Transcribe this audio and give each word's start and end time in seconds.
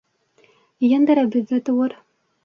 Ейәндәребеҙ 0.87 1.45
ҙә 1.51 1.59
тыуыр. 1.67 1.93